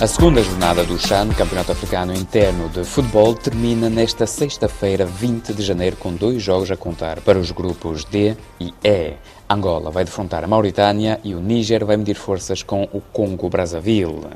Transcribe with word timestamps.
A 0.00 0.06
segunda 0.06 0.42
jornada 0.42 0.84
do 0.84 0.96
CHAN, 0.96 1.28
Campeonato 1.30 1.72
Africano 1.72 2.14
Interno 2.14 2.68
de 2.68 2.84
Futebol, 2.84 3.34
termina 3.34 3.90
nesta 3.90 4.26
sexta-feira, 4.26 5.04
20 5.04 5.52
de 5.52 5.62
janeiro, 5.62 5.96
com 5.96 6.14
dois 6.14 6.40
jogos 6.40 6.70
a 6.70 6.76
contar 6.76 7.20
para 7.20 7.38
os 7.38 7.50
grupos 7.50 8.04
D 8.04 8.36
e 8.60 8.72
E. 8.82 9.16
Angola 9.50 9.90
vai 9.90 10.04
defrontar 10.04 10.44
a 10.44 10.46
Mauritânia 10.46 11.18
e 11.24 11.34
o 11.34 11.40
Níger 11.40 11.82
vai 11.82 11.96
medir 11.96 12.16
forças 12.16 12.62
com 12.62 12.82
o 12.92 13.00
Congo-Brazzaville. 13.00 14.26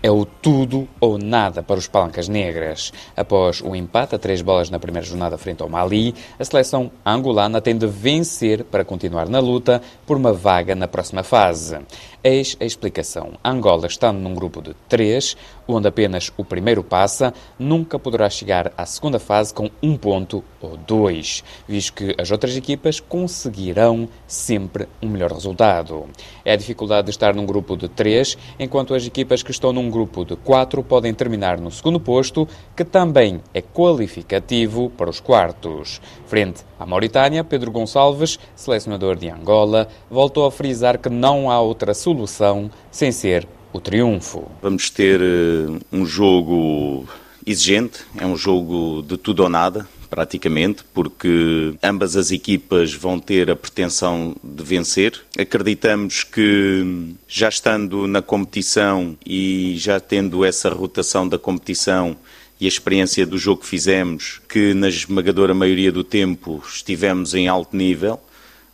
É 0.00 0.10
o 0.10 0.24
tudo 0.24 0.88
ou 1.00 1.18
nada 1.18 1.60
para 1.60 1.76
os 1.76 1.88
palancas 1.88 2.28
negras. 2.28 2.92
Após 3.16 3.60
o 3.60 3.74
empate 3.74 4.14
a 4.14 4.18
três 4.18 4.40
bolas 4.40 4.70
na 4.70 4.78
primeira 4.78 5.06
jornada 5.06 5.36
frente 5.36 5.60
ao 5.60 5.68
Mali, 5.68 6.14
a 6.38 6.44
seleção 6.44 6.90
angolana 7.04 7.60
tem 7.60 7.76
de 7.76 7.86
vencer 7.86 8.62
para 8.62 8.84
continuar 8.84 9.28
na 9.28 9.40
luta 9.40 9.82
por 10.06 10.16
uma 10.16 10.32
vaga 10.32 10.74
na 10.76 10.86
próxima 10.86 11.24
fase. 11.24 11.76
Eis 12.22 12.56
a 12.60 12.64
explicação. 12.64 13.32
Angola, 13.44 13.86
estando 13.86 14.18
num 14.18 14.34
grupo 14.34 14.62
de 14.62 14.74
três, 14.88 15.36
onde 15.66 15.88
apenas 15.88 16.30
o 16.36 16.44
primeiro 16.44 16.84
passa, 16.84 17.34
nunca 17.58 17.98
poderá 17.98 18.28
chegar 18.30 18.72
à 18.76 18.86
segunda 18.86 19.18
fase 19.18 19.52
com 19.52 19.70
um 19.82 19.96
ponto 19.96 20.44
ou 20.60 20.76
dois, 20.76 21.42
visto 21.66 21.94
que 21.94 22.14
as 22.18 22.30
outras 22.30 22.56
equipas 22.56 23.00
conseguirão 23.00 24.08
sempre 24.26 24.59
um 25.02 25.08
melhor 25.08 25.32
resultado. 25.32 26.06
É 26.44 26.52
a 26.52 26.56
dificuldade 26.56 27.06
de 27.06 27.10
estar 27.10 27.34
num 27.34 27.46
grupo 27.46 27.76
de 27.76 27.88
três, 27.88 28.36
enquanto 28.58 28.94
as 28.94 29.06
equipas 29.06 29.42
que 29.42 29.50
estão 29.50 29.72
num 29.72 29.90
grupo 29.90 30.24
de 30.24 30.36
quatro 30.36 30.82
podem 30.82 31.14
terminar 31.14 31.60
no 31.60 31.70
segundo 31.70 32.00
posto, 32.00 32.48
que 32.76 32.84
também 32.84 33.40
é 33.54 33.62
qualificativo 33.62 34.90
para 34.90 35.10
os 35.10 35.20
quartos. 35.20 36.00
Frente 36.26 36.64
à 36.78 36.84
Mauritânia, 36.84 37.44
Pedro 37.44 37.70
Gonçalves, 37.70 38.38
selecionador 38.54 39.16
de 39.16 39.28
Angola, 39.28 39.88
voltou 40.10 40.46
a 40.46 40.50
frisar 40.50 40.98
que 40.98 41.08
não 41.08 41.50
há 41.50 41.60
outra 41.60 41.94
solução 41.94 42.70
sem 42.90 43.12
ser 43.12 43.46
o 43.72 43.80
triunfo. 43.80 44.50
Vamos 44.62 44.90
ter 44.90 45.20
uh, 45.20 45.78
um 45.92 46.04
jogo 46.04 47.06
exigente, 47.46 48.00
é 48.18 48.26
um 48.26 48.36
jogo 48.36 49.02
de 49.02 49.16
tudo 49.16 49.42
ou 49.42 49.48
nada, 49.48 49.86
praticamente, 50.10 50.84
porque 50.92 51.74
ambas 51.82 52.16
as 52.16 52.32
equipas 52.32 52.92
vão 52.92 53.20
ter 53.20 53.48
a 53.48 53.56
pretensão 53.56 54.36
de 54.42 54.64
vencer. 54.64 55.22
Acreditamos 55.38 56.24
que 56.24 57.14
já 57.28 57.48
estando 57.48 58.08
na 58.08 58.20
competição 58.20 59.16
e 59.24 59.76
já 59.78 60.00
tendo 60.00 60.44
essa 60.44 60.68
rotação 60.68 61.28
da 61.28 61.38
competição 61.38 62.16
e 62.60 62.66
a 62.66 62.68
experiência 62.68 63.24
do 63.24 63.38
jogo 63.38 63.62
que 63.62 63.68
fizemos, 63.68 64.42
que 64.48 64.74
na 64.74 64.88
esmagadora 64.88 65.54
maioria 65.54 65.90
do 65.90 66.04
tempo 66.04 66.62
estivemos 66.66 67.32
em 67.32 67.48
alto 67.48 67.74
nível, 67.74 68.20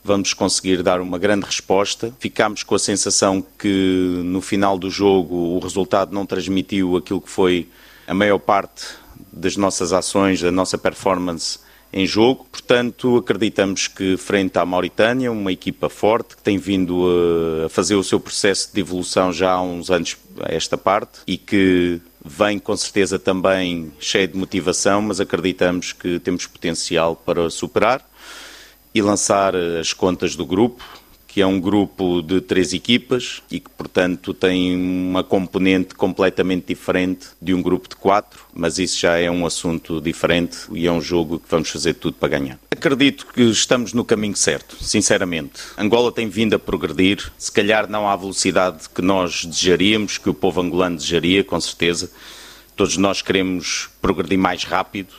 vamos 0.02 0.32
conseguir 0.32 0.82
dar 0.82 1.00
uma 1.00 1.18
grande 1.18 1.44
resposta. 1.44 2.12
Ficámos 2.18 2.62
com 2.62 2.74
a 2.74 2.78
sensação 2.78 3.44
que 3.58 4.22
no 4.24 4.40
final 4.40 4.78
do 4.78 4.90
jogo 4.90 5.56
o 5.56 5.58
resultado 5.58 6.14
não 6.14 6.24
transmitiu 6.24 6.96
aquilo 6.96 7.20
que 7.20 7.30
foi 7.30 7.68
a 8.08 8.14
maior 8.14 8.38
parte 8.38 9.05
das 9.36 9.56
nossas 9.56 9.92
ações, 9.92 10.40
da 10.40 10.50
nossa 10.50 10.78
performance 10.78 11.58
em 11.92 12.06
jogo. 12.06 12.46
Portanto, 12.50 13.18
acreditamos 13.18 13.86
que 13.86 14.16
frente 14.16 14.58
à 14.58 14.64
Mauritânia, 14.64 15.30
uma 15.30 15.52
equipa 15.52 15.88
forte 15.88 16.36
que 16.36 16.42
tem 16.42 16.58
vindo 16.58 17.06
a 17.64 17.68
fazer 17.68 17.94
o 17.94 18.02
seu 18.02 18.18
processo 18.18 18.70
de 18.72 18.80
evolução 18.80 19.32
já 19.32 19.52
há 19.52 19.62
uns 19.62 19.90
anos 19.90 20.16
a 20.40 20.52
esta 20.52 20.76
parte 20.76 21.20
e 21.26 21.36
que 21.36 22.00
vem 22.24 22.58
com 22.58 22.76
certeza 22.76 23.18
também 23.18 23.92
cheia 24.00 24.26
de 24.26 24.36
motivação, 24.36 25.00
mas 25.00 25.20
acreditamos 25.20 25.92
que 25.92 26.18
temos 26.18 26.46
potencial 26.46 27.14
para 27.14 27.48
superar 27.50 28.04
e 28.92 29.00
lançar 29.00 29.54
as 29.54 29.92
contas 29.92 30.34
do 30.34 30.44
grupo, 30.44 30.82
que 31.36 31.42
é 31.42 31.46
um 31.46 31.60
grupo 31.60 32.22
de 32.22 32.40
três 32.40 32.72
equipas 32.72 33.42
e 33.50 33.60
que, 33.60 33.68
portanto, 33.68 34.32
tem 34.32 34.74
uma 34.74 35.22
componente 35.22 35.94
completamente 35.94 36.68
diferente 36.68 37.26
de 37.42 37.52
um 37.52 37.60
grupo 37.60 37.90
de 37.90 37.94
quatro, 37.94 38.40
mas 38.54 38.78
isso 38.78 38.98
já 38.98 39.18
é 39.18 39.30
um 39.30 39.44
assunto 39.44 40.00
diferente 40.00 40.60
e 40.72 40.86
é 40.86 40.90
um 40.90 40.98
jogo 40.98 41.38
que 41.38 41.44
vamos 41.50 41.68
fazer 41.68 41.92
tudo 41.92 42.14
para 42.14 42.30
ganhar. 42.30 42.58
Acredito 42.70 43.26
que 43.26 43.42
estamos 43.42 43.92
no 43.92 44.02
caminho 44.02 44.34
certo, 44.34 44.82
sinceramente. 44.82 45.60
Angola 45.76 46.10
tem 46.10 46.26
vindo 46.26 46.54
a 46.54 46.58
progredir, 46.58 47.30
se 47.36 47.52
calhar 47.52 47.86
não 47.86 48.08
à 48.08 48.16
velocidade 48.16 48.88
que 48.88 49.02
nós 49.02 49.44
desejaríamos, 49.44 50.16
que 50.16 50.30
o 50.30 50.34
povo 50.34 50.62
angolano 50.62 50.96
desejaria, 50.96 51.44
com 51.44 51.60
certeza. 51.60 52.10
Todos 52.74 52.96
nós 52.96 53.20
queremos 53.20 53.90
progredir 54.00 54.38
mais 54.38 54.64
rápido, 54.64 55.12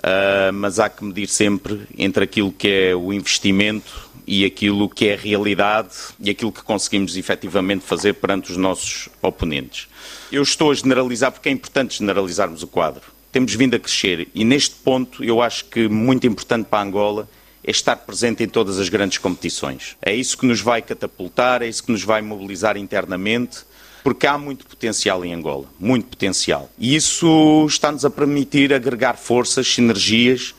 Uh, 0.00 0.52
mas 0.54 0.78
há 0.78 0.88
que 0.88 1.04
medir 1.04 1.28
sempre 1.28 1.82
entre 1.96 2.24
aquilo 2.24 2.50
que 2.50 2.68
é 2.68 2.96
o 2.96 3.12
investimento 3.12 4.10
e 4.26 4.44
aquilo 4.44 4.88
que 4.88 5.08
é 5.08 5.14
a 5.14 5.16
realidade 5.16 5.94
e 6.18 6.30
aquilo 6.30 6.52
que 6.52 6.62
conseguimos 6.62 7.16
efetivamente 7.16 7.84
fazer 7.84 8.14
perante 8.14 8.50
os 8.50 8.56
nossos 8.56 9.08
oponentes. 9.20 9.88
Eu 10.32 10.42
estou 10.42 10.70
a 10.70 10.74
generalizar 10.74 11.32
porque 11.32 11.48
é 11.48 11.52
importante 11.52 11.98
generalizarmos 11.98 12.62
o 12.62 12.66
quadro. 12.66 13.02
Temos 13.32 13.54
vindo 13.54 13.74
a 13.74 13.78
crescer 13.78 14.28
e 14.34 14.44
neste 14.44 14.76
ponto 14.76 15.22
eu 15.22 15.42
acho 15.42 15.66
que 15.66 15.88
muito 15.88 16.26
importante 16.26 16.66
para 16.66 16.82
Angola 16.82 17.28
é 17.62 17.70
estar 17.70 17.96
presente 17.96 18.42
em 18.42 18.48
todas 18.48 18.78
as 18.78 18.88
grandes 18.88 19.18
competições. 19.18 19.96
É 20.00 20.14
isso 20.14 20.38
que 20.38 20.46
nos 20.46 20.60
vai 20.60 20.80
catapultar, 20.80 21.62
é 21.62 21.68
isso 21.68 21.82
que 21.82 21.92
nos 21.92 22.02
vai 22.02 22.22
mobilizar 22.22 22.76
internamente 22.76 23.64
porque 24.02 24.26
há 24.26 24.38
muito 24.38 24.66
potencial 24.66 25.24
em 25.24 25.34
Angola, 25.34 25.66
muito 25.78 26.08
potencial. 26.08 26.70
E 26.78 26.94
isso 26.94 27.66
está-nos 27.68 28.04
a 28.04 28.10
permitir 28.10 28.72
agregar 28.72 29.16
forças, 29.16 29.66
sinergias, 29.66 30.54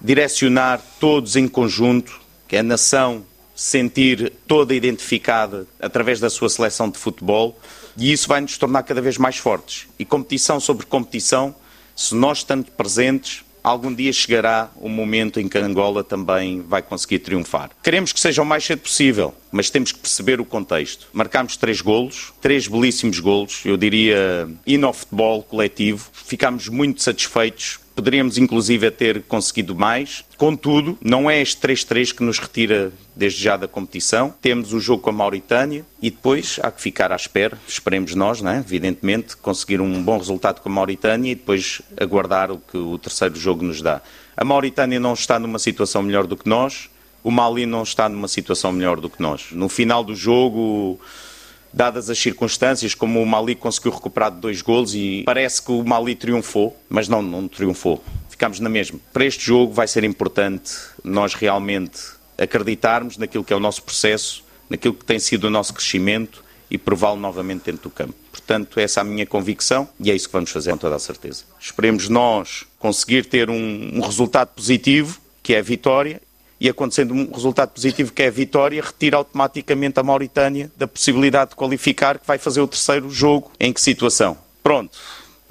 direcionar 0.00 0.80
todos 1.00 1.36
em 1.36 1.48
conjunto, 1.48 2.20
que 2.46 2.56
a 2.56 2.62
nação 2.62 3.24
sentir 3.54 4.32
toda 4.46 4.74
identificada 4.74 5.66
através 5.80 6.18
da 6.18 6.28
sua 6.28 6.48
seleção 6.48 6.90
de 6.90 6.98
futebol, 6.98 7.58
e 7.96 8.12
isso 8.12 8.28
vai 8.28 8.40
nos 8.40 8.58
tornar 8.58 8.82
cada 8.82 9.00
vez 9.00 9.16
mais 9.16 9.36
fortes. 9.36 9.86
E 9.98 10.04
competição 10.04 10.58
sobre 10.58 10.84
competição, 10.84 11.54
se 11.94 12.14
nós 12.14 12.38
estamos 12.38 12.68
presentes, 12.70 13.43
algum 13.64 13.92
dia 13.92 14.12
chegará 14.12 14.70
o 14.76 14.90
momento 14.90 15.40
em 15.40 15.48
que 15.48 15.56
Angola 15.56 16.04
também 16.04 16.60
vai 16.60 16.82
conseguir 16.82 17.20
triunfar. 17.20 17.70
Queremos 17.82 18.12
que 18.12 18.20
seja 18.20 18.42
o 18.42 18.46
mais 18.46 18.62
cedo 18.62 18.80
possível, 18.80 19.34
mas 19.50 19.70
temos 19.70 19.90
que 19.90 19.98
perceber 19.98 20.38
o 20.40 20.44
contexto. 20.44 21.08
Marcámos 21.12 21.56
três 21.56 21.80
golos, 21.80 22.32
três 22.42 22.68
belíssimos 22.68 23.18
golos, 23.18 23.62
eu 23.64 23.78
diria, 23.78 24.46
no 24.66 24.92
futebol 24.92 25.42
coletivo. 25.42 26.10
Ficámos 26.12 26.68
muito 26.68 27.02
satisfeitos 27.02 27.80
Poderíamos, 27.94 28.38
inclusive, 28.38 28.90
ter 28.90 29.22
conseguido 29.22 29.74
mais. 29.74 30.24
Contudo, 30.36 30.98
não 31.00 31.30
é 31.30 31.40
este 31.40 31.60
3-3 31.64 32.12
que 32.12 32.24
nos 32.24 32.40
retira 32.40 32.92
desde 33.14 33.40
já 33.40 33.56
da 33.56 33.68
competição. 33.68 34.34
Temos 34.42 34.72
o 34.72 34.80
jogo 34.80 35.02
com 35.02 35.10
a 35.10 35.12
Mauritânia 35.12 35.86
e 36.02 36.10
depois 36.10 36.58
há 36.60 36.72
que 36.72 36.82
ficar 36.82 37.12
à 37.12 37.16
espera, 37.16 37.56
esperemos 37.68 38.14
nós, 38.16 38.40
né? 38.40 38.62
evidentemente, 38.66 39.36
conseguir 39.36 39.80
um 39.80 40.02
bom 40.02 40.18
resultado 40.18 40.60
com 40.60 40.68
a 40.68 40.72
Mauritânia 40.72 41.30
e 41.30 41.34
depois 41.36 41.82
aguardar 41.96 42.50
o 42.50 42.58
que 42.58 42.76
o 42.76 42.98
terceiro 42.98 43.36
jogo 43.36 43.64
nos 43.64 43.80
dá. 43.80 44.02
A 44.36 44.44
Mauritânia 44.44 44.98
não 44.98 45.12
está 45.12 45.38
numa 45.38 45.60
situação 45.60 46.02
melhor 46.02 46.26
do 46.26 46.36
que 46.36 46.48
nós, 46.48 46.90
o 47.22 47.30
Mali 47.30 47.64
não 47.64 47.82
está 47.82 48.08
numa 48.08 48.28
situação 48.28 48.70
melhor 48.70 49.00
do 49.00 49.08
que 49.08 49.22
nós. 49.22 49.46
No 49.52 49.68
final 49.68 50.04
do 50.04 50.14
jogo 50.14 51.00
dadas 51.74 52.08
as 52.08 52.18
circunstâncias, 52.18 52.94
como 52.94 53.20
o 53.20 53.26
Mali 53.26 53.54
conseguiu 53.54 53.92
recuperar 53.92 54.30
de 54.30 54.38
dois 54.38 54.62
golos 54.62 54.94
e 54.94 55.24
parece 55.26 55.60
que 55.60 55.72
o 55.72 55.82
Mali 55.84 56.14
triunfou, 56.14 56.76
mas 56.88 57.08
não, 57.08 57.20
não 57.20 57.48
triunfou. 57.48 58.02
Ficámos 58.30 58.60
na 58.60 58.68
mesma. 58.68 58.98
Para 59.12 59.24
este 59.24 59.44
jogo 59.44 59.72
vai 59.72 59.88
ser 59.88 60.04
importante 60.04 60.72
nós 61.02 61.34
realmente 61.34 62.00
acreditarmos 62.38 63.18
naquilo 63.18 63.44
que 63.44 63.52
é 63.52 63.56
o 63.56 63.60
nosso 63.60 63.82
processo, 63.82 64.44
naquilo 64.70 64.94
que 64.94 65.04
tem 65.04 65.18
sido 65.18 65.44
o 65.44 65.50
nosso 65.50 65.74
crescimento 65.74 66.44
e 66.70 66.78
prová-lo 66.78 67.18
novamente 67.18 67.64
dentro 67.64 67.82
do 67.82 67.90
campo. 67.90 68.14
Portanto, 68.30 68.78
essa 68.78 69.00
é 69.00 69.02
a 69.02 69.04
minha 69.04 69.26
convicção 69.26 69.88
e 69.98 70.10
é 70.10 70.14
isso 70.14 70.28
que 70.28 70.32
vamos 70.32 70.50
fazer 70.50 70.70
com 70.72 70.78
toda 70.78 70.96
a 70.96 70.98
certeza. 70.98 71.44
Esperemos 71.60 72.08
nós 72.08 72.64
conseguir 72.78 73.26
ter 73.26 73.50
um, 73.50 73.90
um 73.94 74.00
resultado 74.00 74.48
positivo, 74.48 75.20
que 75.42 75.54
é 75.54 75.58
a 75.58 75.62
vitória, 75.62 76.20
e 76.60 76.68
acontecendo 76.68 77.12
um 77.14 77.30
resultado 77.32 77.70
positivo 77.70 78.12
que 78.12 78.22
é 78.22 78.28
a 78.28 78.30
vitória, 78.30 78.82
retira 78.82 79.16
automaticamente 79.16 79.98
a 79.98 80.02
Mauritânia 80.02 80.70
da 80.76 80.86
possibilidade 80.86 81.50
de 81.50 81.56
qualificar, 81.56 82.18
que 82.18 82.26
vai 82.26 82.38
fazer 82.38 82.60
o 82.60 82.68
terceiro 82.68 83.10
jogo. 83.10 83.50
Em 83.58 83.72
que 83.72 83.80
situação? 83.80 84.36
Pronto. 84.62 84.98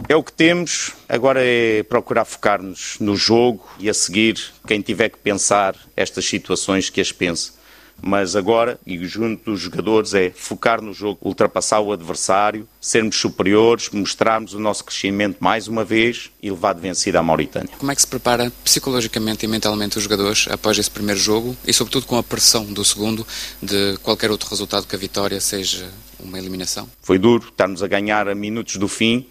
É 0.09 0.15
o 0.15 0.23
que 0.23 0.33
temos, 0.33 0.91
agora 1.07 1.39
é 1.43 1.83
procurar 1.83 2.25
focar-nos 2.25 2.97
no 2.99 3.15
jogo 3.15 3.65
e 3.79 3.89
a 3.89 3.93
seguir, 3.93 4.41
quem 4.67 4.81
tiver 4.81 5.09
que 5.09 5.17
pensar 5.17 5.75
estas 5.95 6.25
situações, 6.25 6.89
que 6.89 6.99
as 6.99 7.11
pense. 7.11 7.53
Mas 8.01 8.35
agora, 8.35 8.79
e 8.85 8.97
junto 9.05 9.51
dos 9.51 9.61
jogadores, 9.61 10.13
é 10.13 10.29
focar 10.29 10.81
no 10.81 10.93
jogo, 10.93 11.19
ultrapassar 11.21 11.79
o 11.79 11.91
adversário, 11.91 12.67
sermos 12.81 13.15
superiores, 13.15 13.89
mostrarmos 13.91 14.53
o 14.53 14.59
nosso 14.59 14.83
crescimento 14.83 15.37
mais 15.39 15.67
uma 15.67 15.85
vez 15.85 16.29
e 16.41 16.49
levar 16.49 16.73
de 16.73 16.81
vencida 16.81 17.19
a 17.19 17.23
Mauritânia. 17.23 17.69
Como 17.77 17.91
é 17.91 17.95
que 17.95 18.01
se 18.01 18.07
prepara 18.07 18.51
psicologicamente 18.63 19.45
e 19.45 19.47
mentalmente 19.47 19.97
os 19.97 20.03
jogadores 20.03 20.47
após 20.49 20.77
esse 20.77 20.91
primeiro 20.91 21.19
jogo 21.19 21.55
e, 21.65 21.73
sobretudo, 21.73 22.05
com 22.05 22.17
a 22.17 22.23
pressão 22.23 22.65
do 22.65 22.83
segundo 22.83 23.25
de 23.61 23.97
qualquer 24.03 24.31
outro 24.31 24.49
resultado 24.49 24.85
que 24.85 24.95
a 24.95 24.99
vitória 24.99 25.39
seja 25.39 25.89
uma 26.19 26.37
eliminação? 26.37 26.89
Foi 27.01 27.17
duro 27.17 27.47
estarmos 27.49 27.81
a 27.81 27.87
ganhar 27.87 28.27
a 28.27 28.35
minutos 28.35 28.75
do 28.75 28.87
fim 28.87 29.27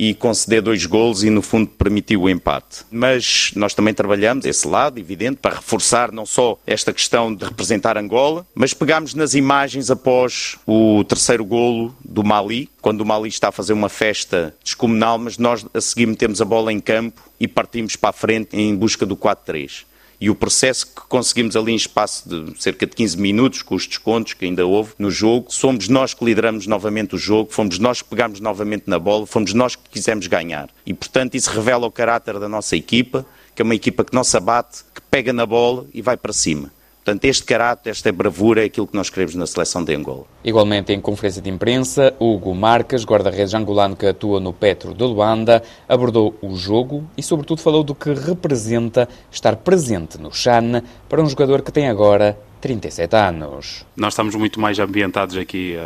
e 0.00 0.14
conceder 0.14 0.62
dois 0.62 0.86
golos 0.86 1.22
e, 1.22 1.28
no 1.28 1.42
fundo, 1.42 1.68
permitiu 1.68 2.22
o 2.22 2.30
empate. 2.30 2.86
Mas 2.90 3.52
nós 3.54 3.74
também 3.74 3.92
trabalhamos 3.92 4.46
esse 4.46 4.66
lado, 4.66 4.98
evidente, 4.98 5.36
para 5.36 5.56
reforçar 5.56 6.10
não 6.10 6.24
só 6.24 6.58
esta 6.66 6.90
questão 6.90 7.34
de 7.34 7.44
representar 7.44 7.98
Angola, 7.98 8.46
mas 8.54 8.72
pegámos 8.72 9.12
nas 9.12 9.34
imagens 9.34 9.90
após 9.90 10.56
o 10.66 11.04
terceiro 11.04 11.44
golo 11.44 11.94
do 12.02 12.24
Mali, 12.24 12.70
quando 12.80 13.02
o 13.02 13.04
Mali 13.04 13.28
está 13.28 13.48
a 13.48 13.52
fazer 13.52 13.74
uma 13.74 13.90
festa 13.90 14.54
descomunal, 14.64 15.18
mas 15.18 15.36
nós 15.36 15.66
a 15.74 15.80
seguir 15.82 16.06
metemos 16.06 16.40
a 16.40 16.46
bola 16.46 16.72
em 16.72 16.80
campo 16.80 17.20
e 17.38 17.46
partimos 17.46 17.94
para 17.94 18.08
a 18.08 18.14
frente 18.14 18.56
em 18.56 18.74
busca 18.74 19.04
do 19.04 19.18
4-3 19.18 19.89
e 20.20 20.28
o 20.28 20.34
processo 20.34 20.86
que 20.86 21.00
conseguimos 21.08 21.56
ali 21.56 21.72
em 21.72 21.76
espaço 21.76 22.28
de 22.28 22.62
cerca 22.62 22.86
de 22.86 22.94
15 22.94 23.16
minutos, 23.16 23.62
com 23.62 23.74
os 23.74 23.86
descontos 23.86 24.34
que 24.34 24.44
ainda 24.44 24.66
houve 24.66 24.92
no 24.98 25.10
jogo, 25.10 25.46
somos 25.50 25.88
nós 25.88 26.12
que 26.12 26.24
lideramos 26.24 26.66
novamente 26.66 27.14
o 27.14 27.18
jogo, 27.18 27.50
fomos 27.50 27.78
nós 27.78 28.02
que 28.02 28.08
pegamos 28.08 28.38
novamente 28.38 28.84
na 28.86 28.98
bola, 28.98 29.26
fomos 29.26 29.54
nós 29.54 29.74
que 29.74 29.88
quisemos 29.90 30.26
ganhar. 30.26 30.68
E, 30.84 30.92
portanto, 30.92 31.36
isso 31.36 31.50
revela 31.50 31.86
o 31.86 31.90
caráter 31.90 32.38
da 32.38 32.48
nossa 32.48 32.76
equipa, 32.76 33.24
que 33.54 33.62
é 33.62 33.64
uma 33.64 33.74
equipa 33.74 34.04
que 34.04 34.14
não 34.14 34.22
se 34.22 34.36
abate, 34.36 34.84
que 34.94 35.00
pega 35.00 35.32
na 35.32 35.46
bola 35.46 35.86
e 35.94 36.02
vai 36.02 36.16
para 36.16 36.32
cima. 36.32 36.70
Portanto, 37.04 37.24
este 37.24 37.44
caráter, 37.44 37.90
esta 37.90 38.12
bravura 38.12 38.62
é 38.62 38.66
aquilo 38.66 38.86
que 38.86 38.94
nós 38.94 39.08
queremos 39.08 39.34
na 39.34 39.46
seleção 39.46 39.82
de 39.82 39.94
Angola. 39.94 40.26
Igualmente, 40.44 40.92
em 40.92 41.00
conferência 41.00 41.40
de 41.40 41.48
imprensa, 41.48 42.14
Hugo 42.20 42.54
Marques, 42.54 43.04
guarda-redes 43.04 43.54
angolano 43.54 43.96
que 43.96 44.06
atua 44.06 44.38
no 44.38 44.52
Petro 44.52 44.92
de 44.92 45.02
Luanda, 45.02 45.62
abordou 45.88 46.34
o 46.42 46.54
jogo 46.56 47.08
e, 47.16 47.22
sobretudo, 47.22 47.62
falou 47.62 47.82
do 47.82 47.94
que 47.94 48.12
representa 48.12 49.08
estar 49.30 49.56
presente 49.56 50.18
no 50.18 50.30
Chan 50.32 50.82
para 51.08 51.22
um 51.22 51.26
jogador 51.26 51.62
que 51.62 51.72
tem 51.72 51.88
agora 51.88 52.38
37 52.60 53.16
anos. 53.16 53.86
Nós 53.96 54.12
estamos 54.12 54.34
muito 54.34 54.60
mais 54.60 54.78
ambientados 54.78 55.38
aqui 55.38 55.76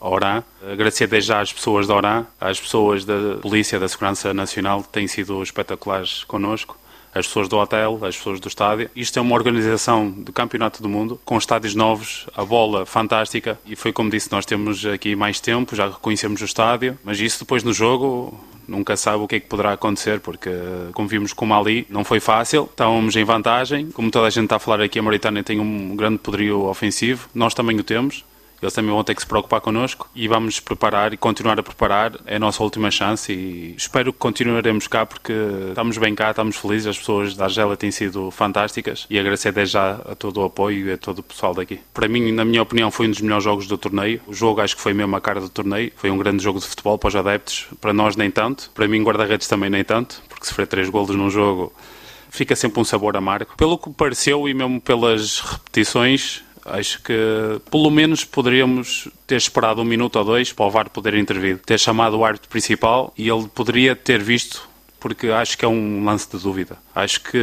a 0.00 0.08
Oran. 0.08 0.44
Agradecer 0.62 1.08
desde 1.08 1.28
já 1.28 1.40
às 1.40 1.52
pessoas 1.52 1.88
da 1.88 1.96
Oran, 1.96 2.26
às 2.40 2.60
pessoas 2.60 3.04
da 3.04 3.38
Polícia 3.42 3.80
da 3.80 3.88
Segurança 3.88 4.32
Nacional 4.32 4.82
que 4.82 4.88
têm 4.90 5.08
sido 5.08 5.42
espetaculares 5.42 6.22
connosco 6.24 6.78
as 7.14 7.26
pessoas 7.26 7.48
do 7.48 7.56
hotel, 7.56 7.98
as 8.02 8.16
pessoas 8.16 8.40
do 8.40 8.48
estádio. 8.48 8.90
Isto 8.94 9.18
é 9.18 9.22
uma 9.22 9.34
organização 9.34 10.10
do 10.10 10.32
Campeonato 10.32 10.82
do 10.82 10.88
Mundo, 10.88 11.20
com 11.24 11.36
estádios 11.36 11.74
novos, 11.74 12.26
a 12.36 12.44
bola 12.44 12.86
fantástica, 12.86 13.58
e 13.66 13.76
foi 13.76 13.92
como 13.92 14.10
disse, 14.10 14.30
nós 14.30 14.46
temos 14.46 14.84
aqui 14.86 15.16
mais 15.16 15.40
tempo, 15.40 15.74
já 15.74 15.88
reconhecemos 15.88 16.40
o 16.40 16.44
estádio, 16.44 16.98
mas 17.04 17.20
isso 17.20 17.40
depois 17.40 17.62
no 17.62 17.72
jogo 17.72 18.38
nunca 18.70 18.96
sabe 18.96 19.22
o 19.22 19.26
que 19.26 19.36
é 19.36 19.40
que 19.40 19.48
poderá 19.48 19.72
acontecer, 19.72 20.20
porque 20.20 20.50
como 20.92 21.08
vimos 21.08 21.32
com 21.32 21.44
o 21.44 21.48
Mali, 21.48 21.86
não 21.90 22.04
foi 22.04 22.20
fácil, 22.20 22.68
estávamos 22.70 23.16
em 23.16 23.24
vantagem, 23.24 23.90
como 23.90 24.10
toda 24.10 24.28
a 24.28 24.30
gente 24.30 24.44
está 24.44 24.56
a 24.56 24.60
falar 24.60 24.80
aqui, 24.80 24.98
a 24.98 25.02
Mauritânia 25.02 25.42
tem 25.42 25.58
um 25.58 25.96
grande 25.96 26.18
poderio 26.18 26.66
ofensivo, 26.66 27.28
nós 27.34 27.52
também 27.52 27.78
o 27.78 27.82
temos, 27.82 28.24
eles 28.62 28.74
também 28.74 28.90
vão 28.90 29.02
ter 29.02 29.14
que 29.14 29.22
se 29.22 29.26
preocupar 29.26 29.60
connosco 29.60 30.08
e 30.14 30.28
vamos 30.28 30.60
preparar 30.60 31.12
e 31.12 31.16
continuar 31.16 31.58
a 31.58 31.62
preparar. 31.62 32.12
É 32.26 32.36
a 32.36 32.38
nossa 32.38 32.62
última 32.62 32.90
chance 32.90 33.32
e 33.32 33.74
espero 33.76 34.12
que 34.12 34.18
continuaremos 34.18 34.86
cá 34.86 35.06
porque 35.06 35.32
estamos 35.68 35.96
bem 35.98 36.14
cá, 36.14 36.30
estamos 36.30 36.56
felizes. 36.56 36.88
As 36.88 36.98
pessoas 36.98 37.34
da 37.34 37.44
Argélia 37.44 37.76
têm 37.76 37.90
sido 37.90 38.30
fantásticas 38.30 39.06
e 39.08 39.18
agradecer 39.18 39.52
desde 39.52 39.74
já 39.74 39.92
a 39.92 40.14
todo 40.14 40.38
o 40.38 40.44
apoio 40.44 40.88
e 40.88 40.92
a 40.92 40.98
todo 40.98 41.20
o 41.20 41.22
pessoal 41.22 41.54
daqui. 41.54 41.80
Para 41.94 42.08
mim, 42.08 42.32
na 42.32 42.44
minha 42.44 42.62
opinião, 42.62 42.90
foi 42.90 43.06
um 43.06 43.10
dos 43.10 43.20
melhores 43.20 43.44
jogos 43.44 43.66
do 43.66 43.78
torneio. 43.78 44.20
O 44.26 44.34
jogo 44.34 44.60
acho 44.60 44.76
que 44.76 44.82
foi 44.82 44.92
mesmo 44.92 45.16
a 45.16 45.20
cara 45.20 45.40
do 45.40 45.48
torneio. 45.48 45.92
Foi 45.96 46.10
um 46.10 46.18
grande 46.18 46.42
jogo 46.42 46.58
de 46.58 46.66
futebol 46.66 46.98
para 46.98 47.08
os 47.08 47.16
adeptos. 47.16 47.68
Para 47.80 47.92
nós, 47.92 48.16
nem 48.16 48.30
tanto. 48.30 48.70
Para 48.74 48.86
mim, 48.86 49.02
guarda-redes 49.02 49.48
também 49.48 49.70
nem 49.70 49.84
tanto, 49.84 50.22
porque 50.28 50.46
sofrer 50.46 50.66
três 50.66 50.88
golos 50.88 51.14
num 51.16 51.30
jogo 51.30 51.72
fica 52.30 52.56
sempre 52.56 52.80
um 52.80 52.84
sabor 52.84 53.16
amargo. 53.16 53.52
Pelo 53.56 53.76
que 53.76 53.90
pareceu 53.90 54.48
e 54.48 54.54
mesmo 54.54 54.80
pelas 54.80 55.40
repetições, 55.40 56.42
Acho 56.72 57.02
que 57.02 57.14
pelo 57.70 57.90
menos 57.90 58.24
poderíamos 58.24 59.08
ter 59.26 59.36
esperado 59.36 59.80
um 59.80 59.84
minuto 59.84 60.16
ou 60.16 60.24
dois 60.24 60.52
para 60.52 60.66
o 60.66 60.70
VAR 60.70 60.90
poder 60.90 61.14
intervir, 61.14 61.58
ter 61.58 61.78
chamado 61.78 62.18
o 62.18 62.24
árbitro 62.24 62.48
principal 62.48 63.12
e 63.16 63.28
ele 63.28 63.48
poderia 63.48 63.96
ter 63.96 64.22
visto, 64.22 64.68
porque 64.98 65.28
acho 65.28 65.56
que 65.58 65.64
é 65.64 65.68
um 65.68 66.04
lance 66.04 66.28
de 66.30 66.42
dúvida. 66.42 66.78
Acho 66.94 67.20
que 67.22 67.38